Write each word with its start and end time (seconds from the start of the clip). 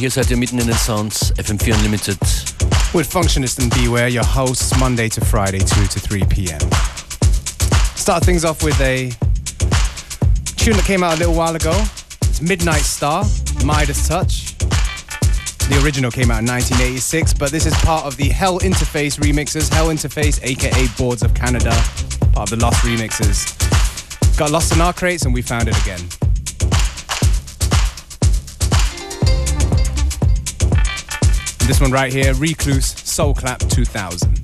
hier 0.00 0.10
seid 0.10 0.30
ihr 0.30 0.38
mitten 0.38 0.58
in 0.58 0.66
den 0.66 0.78
Sounds, 0.78 1.30
FM4 1.36 1.74
Unlimited. 1.74 2.18
With 2.94 3.06
Functionist 3.06 3.58
and 3.58 3.70
Beware, 3.74 4.08
your 4.08 4.24
hosts 4.24 4.74
Monday 4.78 5.10
to 5.10 5.22
Friday, 5.22 5.58
2 5.58 5.64
to 5.66 6.00
3 6.00 6.24
p.m. 6.24 6.58
Start 7.96 8.24
things 8.24 8.42
off 8.46 8.62
with 8.64 8.80
a 8.80 9.10
tune 10.56 10.76
that 10.76 10.84
came 10.86 11.02
out 11.02 11.16
a 11.16 11.18
little 11.18 11.34
while 11.34 11.54
ago. 11.54 11.72
It's 12.22 12.40
Midnight 12.40 12.80
Star, 12.80 13.26
Midas 13.62 14.08
Touch. 14.08 14.56
The 15.68 15.78
original 15.84 16.10
came 16.10 16.30
out 16.30 16.40
in 16.40 16.46
1986, 16.46 17.34
but 17.34 17.50
this 17.50 17.66
is 17.66 17.74
part 17.84 18.06
of 18.06 18.16
the 18.16 18.30
Hell 18.30 18.58
Interface 18.60 19.20
remixes. 19.20 19.70
Hell 19.70 19.88
Interface, 19.88 20.42
aka 20.42 20.86
Boards 20.96 21.22
of 21.22 21.34
Canada, 21.34 21.72
part 22.32 22.50
of 22.50 22.58
the 22.58 22.64
Lost 22.64 22.82
remixes. 22.86 23.54
Got 24.38 24.50
lost 24.50 24.72
in 24.72 24.80
our 24.80 24.94
crates 24.94 25.26
and 25.26 25.34
we 25.34 25.42
found 25.42 25.68
it 25.68 25.78
again. 25.82 26.00
This 31.70 31.80
one 31.80 31.92
right 31.92 32.12
here, 32.12 32.34
Recluse 32.34 32.98
Soul 33.08 33.32
Clap 33.32 33.60
2000. 33.60 34.39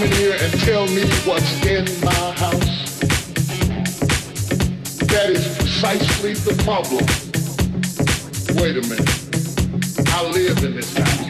Come 0.00 0.08
in 0.08 0.16
here 0.16 0.36
and 0.40 0.52
tell 0.60 0.86
me 0.86 1.02
what's 1.26 1.66
in 1.66 1.84
my 2.02 2.32
house? 2.32 3.00
That 5.08 5.30
is 5.30 5.56
precisely 5.56 6.34
the 6.34 6.54
problem. 6.64 7.04
Wait 8.60 8.76
a 8.76 8.88
minute. 8.88 10.08
I 10.08 10.26
live 10.30 10.64
in 10.64 10.76
this 10.76 10.96
house. 10.96 11.29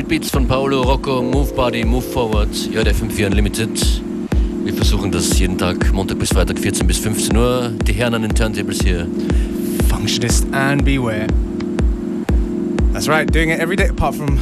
Straight 0.00 0.08
Beats 0.08 0.30
von 0.30 0.48
Paolo 0.48 0.80
Rocco, 0.80 1.20
Move 1.20 1.52
Body, 1.52 1.84
Move 1.84 2.00
Forward, 2.00 2.48
JFM4 2.48 3.26
Unlimited. 3.26 4.02
Wir 4.64 4.72
versuchen 4.72 5.12
das 5.12 5.38
jeden 5.38 5.58
Tag, 5.58 5.92
Montag 5.92 6.18
bis 6.18 6.30
Freitag, 6.30 6.58
14 6.58 6.86
bis 6.86 6.96
15 6.96 7.36
Uhr. 7.36 7.70
Die 7.86 7.92
Herren 7.92 8.14
an 8.14 8.22
den 8.22 8.34
Turntables 8.34 8.80
hier. 8.80 9.06
Functionist 9.90 10.46
and 10.52 10.86
beware. 10.86 11.26
That's 12.94 13.08
right, 13.08 13.30
doing 13.30 13.50
it 13.50 13.60
every 13.60 13.76
day 13.76 13.88
apart 13.90 14.14
from 14.14 14.38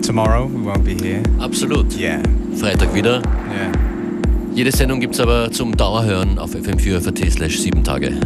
tomorrow. 0.00 0.46
We 0.46 0.64
won't 0.64 0.82
be 0.82 0.94
here. 0.94 1.22
Absolut. 1.40 1.94
Yeah, 1.94 2.22
Freitag 2.58 2.94
wieder. 2.94 3.20
yeah. 3.52 3.70
Jede 4.54 4.72
Sendung 4.72 5.00
gibt 5.00 5.12
es 5.12 5.20
aber 5.20 5.52
zum 5.52 5.76
Dauerhören 5.76 6.38
auf 6.38 6.54
fm4.at 6.54 7.32
slash 7.32 7.58
7 7.58 7.84
Tage. 7.84 8.18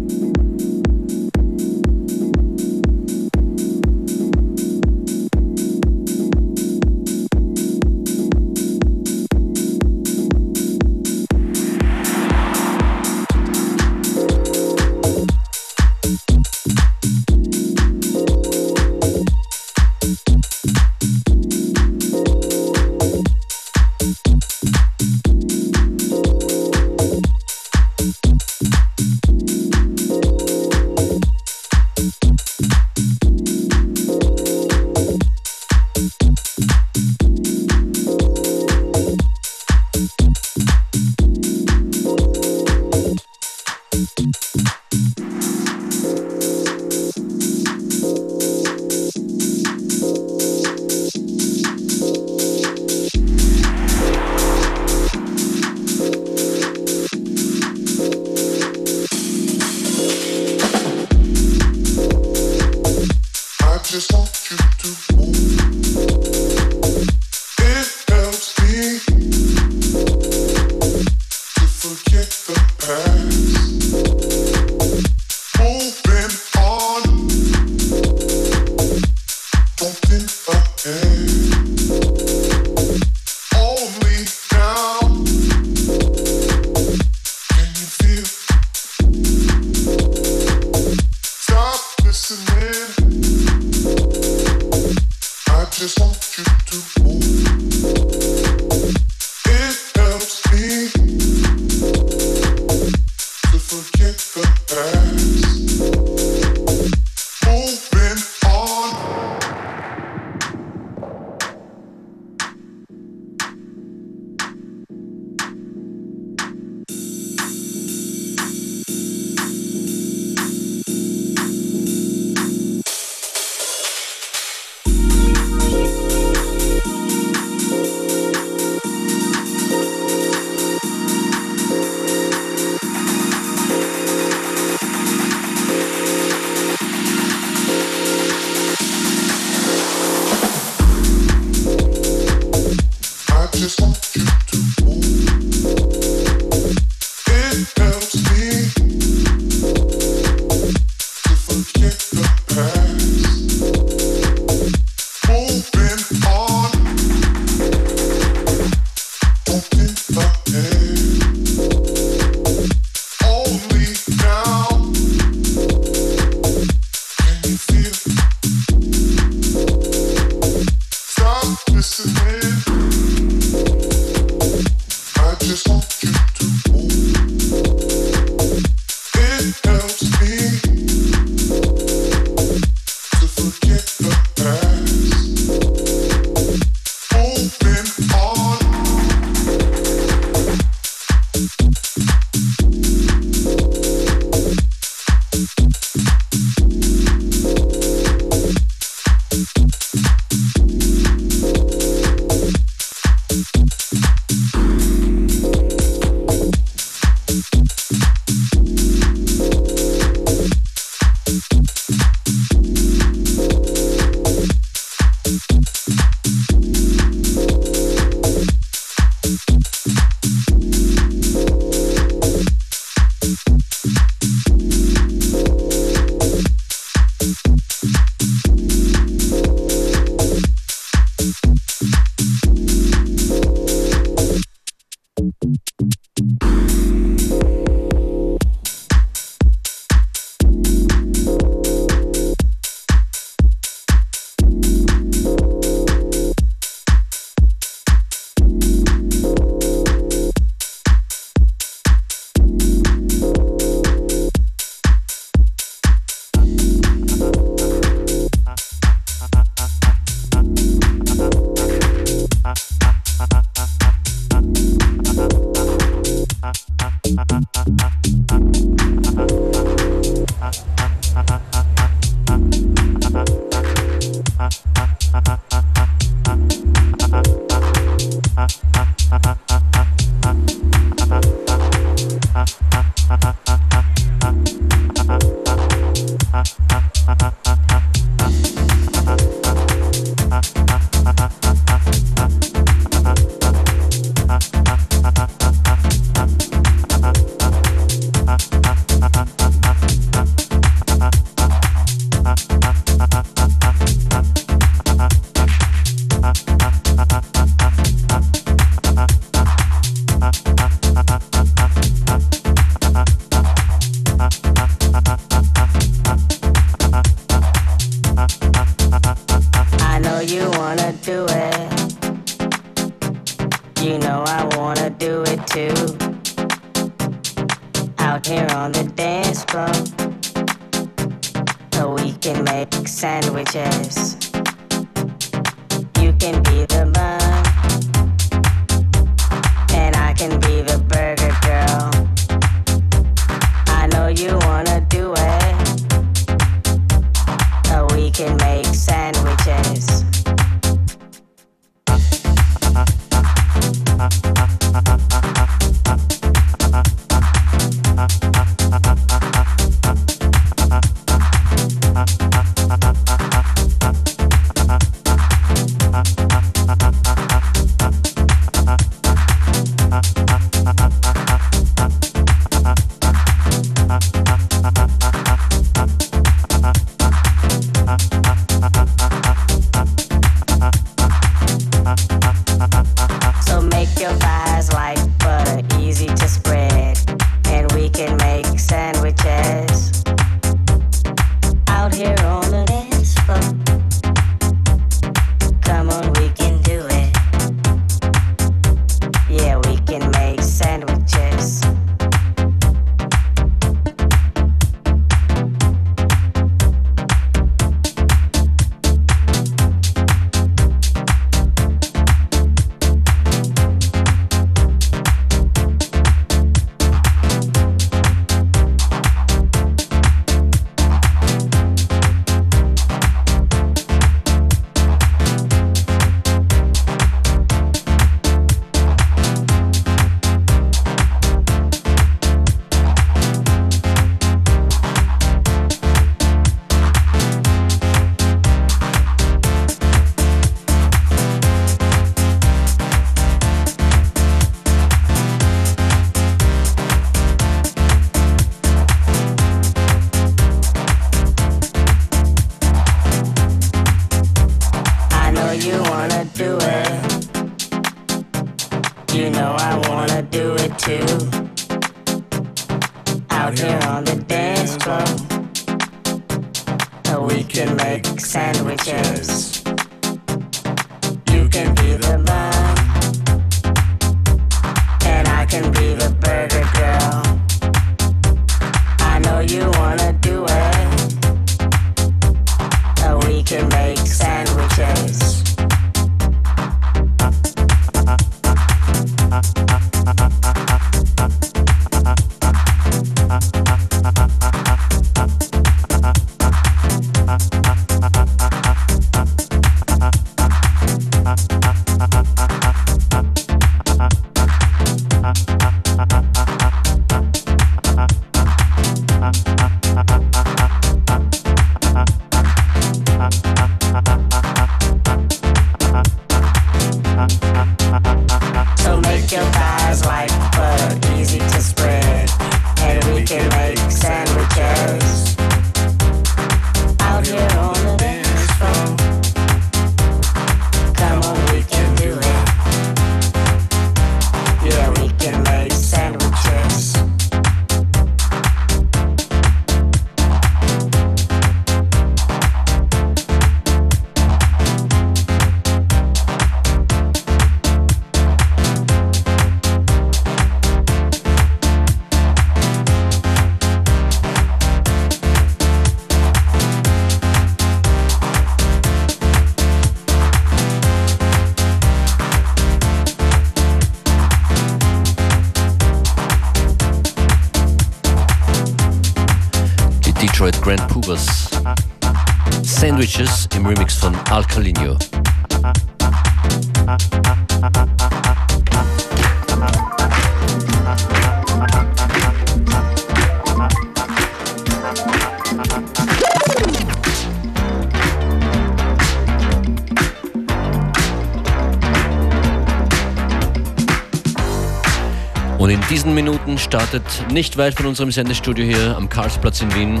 Und 595.66 595.72
in 595.72 595.80
diesen 595.90 596.14
Minuten 596.14 596.58
startet 596.58 597.02
nicht 597.32 597.56
weit 597.56 597.74
von 597.74 597.86
unserem 597.86 598.12
Sendestudio 598.12 598.64
hier 598.64 598.96
am 598.96 599.08
Karlsplatz 599.08 599.62
in 599.62 599.74
Wien 599.74 600.00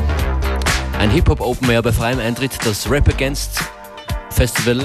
ein 1.00 1.10
Hip-Hop 1.10 1.40
Open 1.40 1.68
Air 1.68 1.82
bei 1.82 1.90
freiem 1.90 2.20
Eintritt, 2.20 2.52
das 2.64 2.88
Rap 2.88 3.08
Against 3.08 3.58
Festival. 4.30 4.80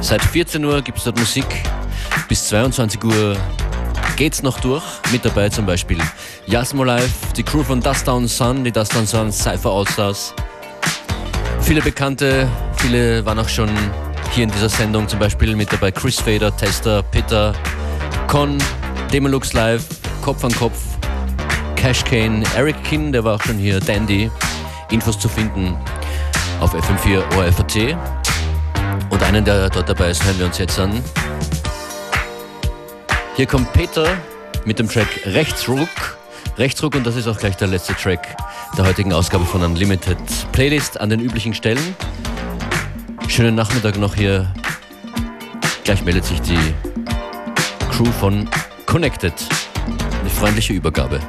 Seit 0.00 0.24
14 0.24 0.64
Uhr 0.64 0.82
gibt 0.82 0.98
es 0.98 1.04
dort 1.04 1.20
Musik. 1.20 1.46
Bis 2.28 2.48
22 2.48 3.04
Uhr 3.04 3.36
geht's 4.16 4.42
noch 4.42 4.58
durch. 4.58 4.82
Mit 5.12 5.24
dabei 5.24 5.50
zum 5.50 5.66
Beispiel 5.66 5.98
Yasmo 6.46 6.82
Live, 6.82 7.32
die 7.36 7.44
Crew 7.44 7.62
von 7.62 7.80
Dust 7.80 8.08
Down 8.08 8.26
Sun, 8.26 8.64
die 8.64 8.72
Dust 8.72 8.92
Down 8.92 9.06
Sun 9.06 9.30
Cypher 9.30 9.70
Allstars. 9.70 10.34
Viele 11.60 11.80
Bekannte, 11.80 12.48
viele 12.78 13.24
waren 13.24 13.38
auch 13.38 13.48
schon 13.48 13.70
hier 14.32 14.42
in 14.42 14.50
dieser 14.50 14.68
Sendung, 14.68 15.06
zum 15.06 15.20
Beispiel 15.20 15.54
mit 15.54 15.72
dabei 15.72 15.92
Chris 15.92 16.18
Fader, 16.18 16.56
Tester, 16.56 17.04
Peter, 17.04 17.52
Con, 18.26 18.58
Demolux 19.12 19.52
Live, 19.52 19.84
Kopf 20.24 20.42
an 20.42 20.54
Kopf, 20.54 20.78
Cash 21.76 22.02
Kane, 22.02 22.42
Eric 22.56 22.82
Kin, 22.82 23.12
der 23.12 23.22
war 23.24 23.34
auch 23.34 23.42
schon 23.42 23.58
hier, 23.58 23.78
Dandy. 23.78 24.30
Infos 24.90 25.18
zu 25.18 25.28
finden 25.28 25.76
auf 26.60 26.74
FM4 26.74 27.22
ORFAT. 27.36 27.94
Und 29.10 29.22
einen, 29.22 29.44
der 29.44 29.68
dort 29.68 29.86
dabei 29.86 30.08
ist, 30.08 30.24
hören 30.24 30.38
wir 30.38 30.46
uns 30.46 30.56
jetzt 30.56 30.78
an. 30.78 31.04
Hier 33.36 33.44
kommt 33.44 33.70
Peter 33.74 34.16
mit 34.64 34.78
dem 34.78 34.88
Track 34.88 35.08
Rechtsruck. 35.26 36.16
Rechtsruck 36.56 36.94
und 36.94 37.06
das 37.06 37.16
ist 37.16 37.28
auch 37.28 37.36
gleich 37.36 37.58
der 37.58 37.68
letzte 37.68 37.94
Track 37.94 38.34
der 38.78 38.86
heutigen 38.86 39.12
Ausgabe 39.12 39.44
von 39.44 39.62
Unlimited. 39.62 40.16
Playlist 40.52 40.98
an 40.98 41.10
den 41.10 41.20
üblichen 41.20 41.52
Stellen. 41.52 41.94
Schönen 43.28 43.54
Nachmittag 43.54 43.98
noch 43.98 44.14
hier. 44.14 44.50
Gleich 45.84 46.02
meldet 46.02 46.24
sich 46.24 46.40
die 46.40 46.74
Crew 47.90 48.10
von 48.18 48.48
Connected. 48.86 49.34
Eine 50.24 50.32
freundliche 50.32 50.72
Übergabe. 50.72 51.20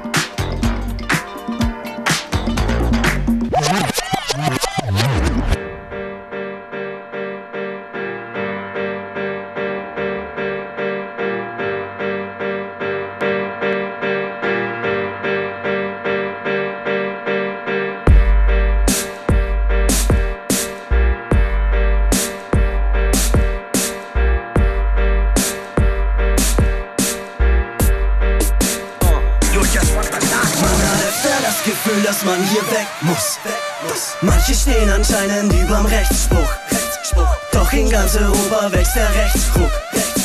Anscheinend 34.96 35.54
überm 35.54 35.86
Rechtsspruch. 35.86 36.50
Doch 37.52 37.72
in 37.74 37.90
ganz 37.90 38.16
Europa 38.16 38.72
wächst 38.72 38.96
der 38.96 39.10
Rechtsruck. 39.16 39.72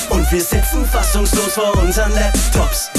Und 0.09 0.31
wir 0.31 0.41
sitzen 0.41 0.87
fassungslos 0.91 1.55
vor 1.55 1.77
unseren 1.77 2.13
Laptops. 2.15 2.91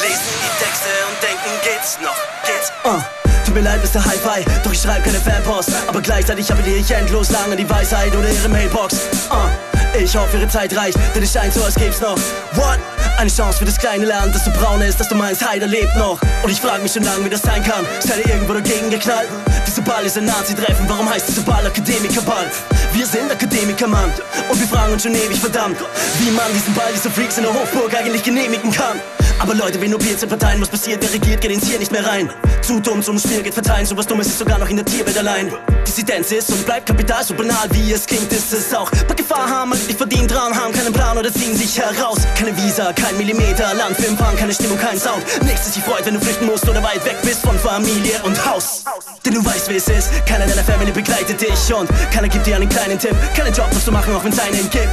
Lesen 0.00 0.34
die 0.42 0.64
Texte 0.64 0.88
und 1.08 1.22
denken, 1.22 1.50
geht's 1.62 1.98
noch, 2.02 2.16
geht's. 2.44 2.72
Uh. 2.84 3.00
Tut 3.44 3.54
mir 3.54 3.60
leid, 3.62 3.80
Mr. 3.82 4.04
Hi-Fi, 4.04 4.44
doch 4.62 4.72
ich 4.72 4.80
schreibe 4.80 5.02
keine 5.02 5.18
Fanpost. 5.18 5.70
Aber 5.86 6.00
gleichzeitig 6.00 6.50
appelliere 6.50 6.78
ich 6.78 6.90
endlos 6.90 7.30
lange 7.30 7.56
die 7.56 7.68
Weisheit 7.68 8.14
oder 8.14 8.28
ihre 8.28 8.48
Mailbox. 8.48 8.94
Uh. 9.30 9.98
Ich 9.98 10.16
hoffe, 10.16 10.38
ihre 10.38 10.48
Zeit 10.48 10.76
reicht, 10.76 10.98
denn 11.14 11.22
es 11.22 11.32
scheint 11.32 11.54
so, 11.54 11.62
als 11.62 11.74
gäb's 11.74 12.00
noch. 12.00 12.18
What? 12.54 12.78
Eine 13.16 13.30
Chance 13.30 13.58
für 13.58 13.64
das 13.64 13.78
kleine 13.78 14.04
Land, 14.04 14.34
dass 14.34 14.44
du 14.44 14.50
braun 14.50 14.82
ist, 14.82 14.98
dass 14.98 15.08
du 15.08 15.14
meinst, 15.14 15.48
Heider 15.48 15.66
lebt 15.66 15.96
noch. 15.96 16.20
Und 16.42 16.50
ich 16.50 16.60
frag 16.60 16.82
mich 16.82 16.92
schon 16.92 17.04
lange, 17.04 17.24
wie 17.24 17.30
das 17.30 17.42
sein 17.42 17.62
kann. 17.62 17.86
Seid 18.00 18.26
ihr 18.26 18.34
irgendwo 18.34 18.54
dagegen 18.54 18.90
geknallt? 18.90 19.28
Diese 19.66 19.82
Ball 19.82 20.04
ist 20.04 20.18
ein 20.18 20.24
Nazi-Treffen, 20.24 20.88
warum 20.88 21.08
heißt 21.08 21.28
diese 21.28 21.40
Ball 21.42 21.64
Akademikerball? 21.64 22.50
Wir 22.92 23.06
sind 23.06 23.30
Akademiker, 23.30 23.86
Mann. 23.86 24.12
Und 24.50 24.60
wir 24.60 24.66
fragen 24.66 24.92
uns 24.92 25.04
schon 25.04 25.14
ewig, 25.14 25.40
verdammt, 25.40 25.78
wie 26.18 26.30
man 26.32 26.52
diesen 26.52 26.74
Ball, 26.74 26.92
diese 26.92 27.10
Freaks 27.10 27.38
in 27.38 27.44
der 27.44 27.54
Hofburg 27.54 27.94
eigentlich 27.96 28.22
genehmigen 28.22 28.72
kann. 28.72 29.00
Aber 29.38 29.54
Leute, 29.54 29.80
wenn 29.80 29.90
nur 29.90 30.00
Parteien, 30.00 30.60
was 30.60 30.68
passiert, 30.68 31.02
wer 31.02 31.12
regiert, 31.12 31.40
geht 31.40 31.50
ins 31.50 31.66
hier 31.66 31.78
nicht 31.78 31.92
mehr 31.92 32.04
rein. 32.04 32.30
Zu 32.66 32.80
dumm 32.80 33.02
zum 33.02 33.18
Spiel 33.18 33.42
geht 33.42 33.52
verteilen, 33.52 33.84
sowas 33.84 34.06
Dummes 34.06 34.26
ist 34.26 34.38
sogar 34.38 34.58
noch 34.58 34.70
in 34.70 34.76
der 34.76 34.86
Tierwelt 34.86 35.18
allein. 35.18 35.52
Dissidenz 35.86 36.32
ist 36.32 36.50
und 36.50 36.64
bleibt 36.64 36.86
Kapital, 36.86 37.22
so 37.22 37.34
banal 37.34 37.68
wie 37.72 37.92
es 37.92 38.06
klingt, 38.06 38.32
ist 38.32 38.54
es 38.54 38.72
auch. 38.72 38.90
Bei 39.06 39.12
Gefahr 39.12 39.46
haben, 39.46 39.72
alle 39.72 39.80
die 39.82 39.92
verdient 39.92 40.30
dran, 40.30 40.54
haben 40.54 40.72
keinen 40.72 40.90
Plan 40.90 41.18
oder 41.18 41.30
ziehen 41.30 41.54
sich 41.54 41.78
heraus. 41.78 42.20
Keine 42.34 42.56
Visa, 42.56 42.94
kein 42.94 43.18
Millimeter, 43.18 43.74
Land 43.74 43.98
für 43.98 44.06
Empfang, 44.06 44.34
keine 44.36 44.54
Stimmung, 44.54 44.78
kein 44.78 44.98
Sound. 44.98 45.22
Nächstes 45.42 45.74
dich 45.74 45.84
freut, 45.84 46.06
wenn 46.06 46.14
du 46.14 46.20
flüchten 46.20 46.46
musst 46.46 46.66
oder 46.66 46.82
weit 46.82 47.04
weg 47.04 47.16
bist 47.22 47.42
von 47.42 47.58
Familie 47.58 48.22
und 48.22 48.46
Haus. 48.46 48.82
Denn 49.26 49.34
du 49.34 49.44
weißt, 49.44 49.68
wie 49.68 49.76
es 49.76 49.88
ist, 49.88 50.08
keiner 50.24 50.46
deiner 50.46 50.64
Family 50.64 50.90
begleitet 50.90 51.42
dich 51.42 51.74
und 51.74 51.90
keiner 52.10 52.28
gibt 52.28 52.46
dir 52.46 52.56
einen 52.56 52.68
kleinen 52.70 52.98
Tipp. 52.98 53.14
Keinen 53.36 53.52
Job 53.52 53.68
musst 53.74 53.86
du 53.86 53.92
machen, 53.92 54.16
auch 54.16 54.24
wenn's 54.24 54.38
einen 54.38 54.70
gibt. 54.70 54.88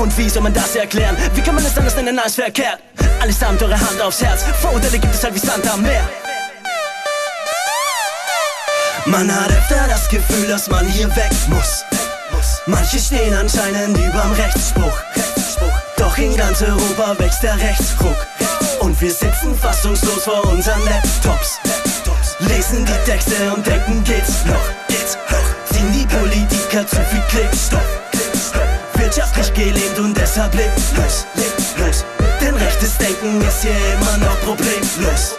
Und 0.00 0.16
wie 0.16 0.28
soll 0.28 0.44
man 0.44 0.54
das 0.54 0.76
erklären? 0.76 1.16
Wie 1.34 1.40
kann 1.40 1.56
man 1.56 1.64
es 1.64 1.76
anders 1.76 1.96
nennen 1.96 2.20
als 2.20 2.36
verkehrt? 2.36 2.78
Allesamt 3.20 3.60
eure 3.64 3.80
Hand 3.80 4.00
aufs 4.00 4.22
Herz, 4.22 4.44
Vorurteile 4.62 5.00
gibt 5.00 5.12
es 5.12 5.24
halt 5.24 5.34
wie 5.34 5.44
Sand 5.44 5.68
am 5.68 5.82
Meer. 5.82 6.08
Man 9.06 9.32
hat 9.32 9.52
öfter 9.52 9.86
das 9.88 10.08
Gefühl, 10.08 10.48
dass 10.48 10.68
man 10.68 10.84
hier 10.84 11.08
weg 11.14 11.30
muss. 11.48 11.84
Manche 12.66 12.98
stehen 12.98 13.32
anscheinend 13.34 13.96
überm 13.96 14.32
Rechtsspruch. 14.32 14.98
Doch 15.96 16.18
in 16.18 16.36
ganz 16.36 16.60
Europa 16.60 17.16
wächst 17.18 17.42
der 17.42 17.56
Rechtsruck. 17.56 18.16
Und 18.80 19.00
wir 19.00 19.10
sitzen 19.10 19.56
fassungslos 19.60 20.24
vor 20.24 20.44
unseren 20.46 20.84
Laptops. 20.84 21.60
Lesen 22.40 22.84
die 22.84 23.10
Texte 23.10 23.52
und 23.54 23.64
denken, 23.64 24.02
geht's 24.02 24.44
noch. 24.44 24.66
Ziehen 25.72 25.92
die 25.92 26.06
Politiker 26.06 26.84
zu 26.86 26.96
viel 26.96 27.22
Klebstoff. 27.28 27.86
Wirtschaftlich 28.94 29.54
gelähmt 29.54 29.98
und 30.00 30.16
deshalb 30.16 30.52
lebt 30.54 30.80
los, 30.96 31.26
lebt 31.34 31.78
los. 31.78 32.04
Denn 32.40 32.56
rechtes 32.56 32.96
Denken 32.98 33.40
ist 33.46 33.62
hier 33.62 33.76
immer 33.94 34.16
noch 34.18 34.40
problemlos. 34.40 35.36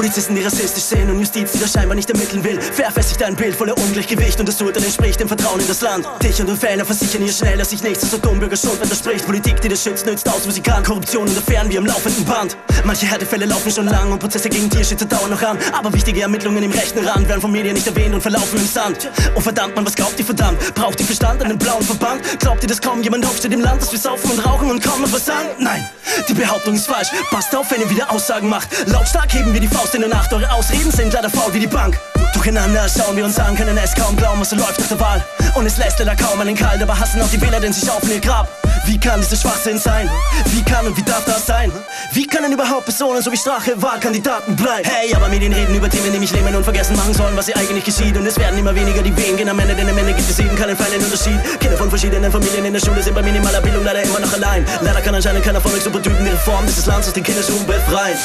Polizisten, 0.00 0.34
die 0.34 0.40
rassistisch 0.40 0.84
sehen 0.84 1.10
und 1.10 1.20
Justiz, 1.20 1.52
die 1.52 1.58
das 1.58 1.74
scheinbar 1.74 1.94
nicht 1.94 2.08
ermitteln 2.08 2.42
will. 2.42 2.58
Verfestigt 2.58 3.22
ein 3.22 3.36
Bild 3.36 3.54
voller 3.54 3.76
Ungleichgewicht 3.76 4.40
und 4.40 4.48
das 4.48 4.58
Urteil 4.62 4.82
entspricht 4.82 5.20
dem 5.20 5.28
Vertrauen 5.28 5.60
in 5.60 5.68
das 5.68 5.82
Land. 5.82 6.08
Dich 6.22 6.40
und 6.40 6.48
den 6.48 6.56
Fehler 6.56 6.86
versichern 6.86 7.20
hier 7.22 7.32
schnell, 7.34 7.58
dass 7.58 7.68
sich 7.68 7.82
nichts 7.82 8.10
so 8.10 8.16
Dummbürger 8.16 8.56
Schuld 8.56 8.82
widerspricht. 8.82 9.26
Politik, 9.26 9.60
die 9.60 9.68
das 9.68 9.82
schützt, 9.82 10.06
nützt 10.06 10.26
aus, 10.26 10.46
wo 10.46 10.50
sie 10.50 10.62
kann. 10.62 10.82
Korruption 10.84 11.28
und 11.28 11.36
Affären 11.36 11.70
wie 11.70 11.76
am 11.76 11.84
laufenden 11.84 12.24
Band. 12.24 12.56
Manche 12.84 13.04
Härtefälle 13.04 13.44
laufen 13.44 13.70
schon 13.70 13.88
lang 13.88 14.10
und 14.10 14.20
Prozesse 14.20 14.48
gegen 14.48 14.70
Tierschützer 14.70 15.04
dauern 15.04 15.28
noch 15.28 15.42
an. 15.42 15.58
Aber 15.74 15.92
wichtige 15.92 16.22
Ermittlungen 16.22 16.62
im 16.62 16.70
rechten 16.70 17.06
Rand 17.06 17.28
werden 17.28 17.42
von 17.42 17.52
Medien 17.52 17.74
nicht 17.74 17.86
erwähnt 17.86 18.14
und 18.14 18.22
verlaufen 18.22 18.58
im 18.58 18.66
Sand. 18.66 19.10
Und 19.34 19.42
verdammt, 19.42 19.76
man, 19.76 19.84
was 19.84 19.94
glaubt 19.94 20.18
ihr 20.18 20.24
verdammt? 20.24 20.58
Braucht 20.76 20.98
ihr 20.98 21.04
Verstand 21.04 21.42
einen 21.42 21.58
blauen 21.58 21.82
Verband? 21.82 22.22
Glaubt 22.38 22.62
ihr, 22.62 22.70
dass 22.70 22.80
kaum 22.80 23.02
jemand 23.02 23.26
aufsteht 23.26 23.52
im 23.52 23.60
Land, 23.60 23.82
dass 23.82 23.92
wir 23.92 23.98
saufen 23.98 24.30
und 24.30 24.46
rauchen 24.46 24.70
und 24.70 24.82
kaum 24.82 25.02
noch 25.02 25.12
was 25.12 25.26
sagen? 25.26 25.50
Nein, 25.58 25.86
die 26.26 26.32
Behauptung 26.32 26.72
ist 26.72 26.86
falsch. 26.86 27.08
Passt 27.30 27.54
auf, 27.54 27.70
wenn 27.70 27.82
ihr 27.82 27.90
wieder 27.90 28.10
Aussagen 28.10 28.48
macht. 28.48 28.70
Lautstark 28.86 29.30
heben 29.34 29.52
wir 29.52 29.60
die 29.60 29.68
Faust 29.68 29.89
in 29.94 30.00
der 30.02 30.10
Nacht, 30.10 30.32
eure 30.32 30.50
Aus 30.52 30.70
Ausreden 30.70 30.90
sind 30.92 31.12
leider 31.12 31.30
faul 31.30 31.52
wie 31.52 31.60
die 31.60 31.66
Bank. 31.66 31.98
Durcheinander 32.34 32.86
schauen 32.88 33.16
wir 33.16 33.24
uns 33.24 33.38
an, 33.38 33.56
können 33.56 33.76
es 33.76 33.94
kaum 33.94 34.16
glauben, 34.16 34.40
was 34.40 34.50
so 34.50 34.56
läuft 34.56 34.78
nach 34.78 34.86
der 34.86 35.00
Wahl. 35.00 35.24
Und 35.54 35.66
es 35.66 35.78
lässt 35.78 35.98
leider 35.98 36.14
kaum 36.14 36.40
einen 36.40 36.54
kalt, 36.54 36.82
aber 36.82 36.98
hassen 36.98 37.20
auch 37.20 37.28
die 37.28 37.40
Wähler, 37.40 37.60
denn 37.60 37.72
sie 37.72 37.86
schaufeln 37.86 38.12
ihr 38.12 38.20
Grab. 38.20 38.48
Wie 38.86 38.98
kann 38.98 39.20
dieser 39.20 39.36
Schwachsinn 39.36 39.78
sein? 39.78 40.08
Wie 40.46 40.62
kann 40.62 40.86
und 40.86 40.96
wie 40.96 41.02
darf 41.02 41.24
das 41.24 41.46
sein? 41.46 41.72
Wie 42.12 42.26
können 42.26 42.52
überhaupt 42.52 42.84
Personen 42.84 43.20
so 43.20 43.32
wie 43.32 43.36
Strache 43.36 43.80
Wahlkandidaten 43.82 44.54
bleiben? 44.54 44.88
Hey, 44.88 45.14
aber 45.14 45.28
Medien 45.28 45.52
reden 45.52 45.74
über 45.74 45.90
Themen, 45.90 46.12
die 46.12 46.18
mich 46.18 46.32
nehmen 46.32 46.54
und 46.54 46.64
vergessen 46.64 46.96
machen 46.96 47.14
sollen, 47.14 47.36
was 47.36 47.46
hier 47.46 47.56
eigentlich 47.56 47.84
geschieht. 47.84 48.16
Und 48.16 48.26
es 48.26 48.38
werden 48.38 48.58
immer 48.58 48.74
weniger 48.74 49.02
die 49.02 49.16
Wehen 49.16 49.36
gehen 49.36 49.48
am 49.48 49.58
Ende, 49.58 49.74
denn 49.74 49.88
am 49.88 49.98
Ende 49.98 50.12
gibt 50.14 50.30
es 50.30 50.38
eben 50.38 50.54
keinen 50.56 50.76
feinen 50.76 51.02
Unterschied. 51.02 51.40
Kinder 51.58 51.76
von 51.76 51.88
verschiedenen 51.88 52.30
Familien 52.30 52.64
in 52.64 52.72
der 52.72 52.80
Schule 52.80 53.02
sind 53.02 53.14
bei 53.14 53.22
minimaler 53.22 53.60
Bildung 53.60 53.84
leider 53.84 54.02
immer 54.02 54.20
noch 54.20 54.32
allein. 54.32 54.64
Leider 54.82 55.00
kann 55.00 55.14
anscheinend 55.14 55.44
keiner 55.44 55.60
von 55.60 55.72
euch 55.72 55.82
Supertypen 55.82 56.24
die 56.24 56.30
Reform 56.30 56.66
dieses 56.66 56.86
Landes 56.86 57.08
aus 57.08 57.14
den 57.14 57.24
Kinderschuhen 57.24 57.66
befreien. 57.66 58.16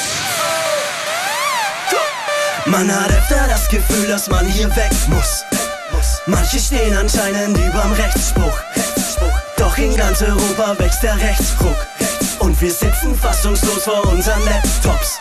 Man 2.67 2.91
hat 2.91 3.11
öfter 3.11 3.47
das 3.47 3.69
Gefühl, 3.69 4.07
dass 4.07 4.27
man 4.27 4.45
hier 4.47 4.67
weg 4.75 4.91
muss. 5.07 5.43
Manche 6.25 6.57
stehen 6.59 6.97
anscheinend 6.97 7.55
überm 7.59 7.91
Rechtsspruch. 7.93 8.57
Doch 9.57 9.77
in 9.77 9.95
ganz 9.95 10.23
Europa 10.23 10.75
wächst 10.79 11.03
der 11.03 11.15
Rechtsruck. 11.15 11.77
Und 12.39 12.59
wir 12.59 12.71
sitzen 12.71 13.15
fassungslos 13.15 13.83
vor 13.83 14.03
unseren 14.11 14.43
Laptops. 14.45 15.19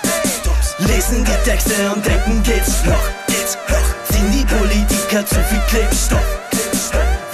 Lesen 0.78 1.22
die 1.22 1.48
Texte 1.48 1.74
und 1.94 2.04
denken, 2.04 2.42
geht's 2.42 2.82
noch. 2.86 3.10
Ziehen 4.10 4.32
die 4.32 4.44
Politiker 4.46 5.26
zu 5.26 5.36
viel 5.44 5.60
Klebstoff. 5.68 6.24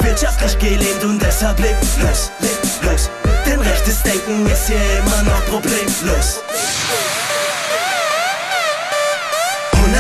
Wirtschaftlich 0.01 0.59
gelähmt 0.59 1.05
und 1.05 1.23
deshalb 1.23 1.61
lebt 1.61 1.85
los, 2.03 2.33
lebt 2.41 2.85
los. 2.85 3.11
Denn 3.47 3.61
rechtes 3.61 4.03
Denken 4.03 4.45
ist 4.51 4.67
hier 4.67 4.99
immer 4.99 5.23
noch 5.23 5.45
problemlos. 5.47 6.41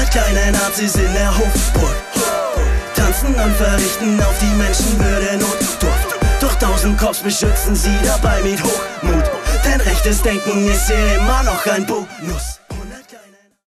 Kleine 0.06 0.52
Nazis 0.52 0.94
in 0.94 1.12
der 1.12 1.36
Hofburg 1.36 1.96
tanzen 3.10 3.34
und 3.34 3.56
verrichten 3.56 4.20
auf 4.22 4.38
die 4.38 4.54
Menschenwürde 4.56 5.38
Notdurft. 5.38 6.16
Doch 6.40 6.54
tausend 6.56 6.98
Cops 6.98 7.20
beschützen 7.20 7.74
sie 7.74 7.96
dabei 8.04 8.42
mit 8.42 8.62
Hochmut. 8.62 9.24
Denn 9.64 9.80
rechtes 9.80 10.22
Denken 10.22 10.70
ist 10.70 10.86
hier 10.86 11.16
immer 11.16 11.42
noch 11.42 11.66
ein 11.66 11.84
Bonus. 11.86 12.59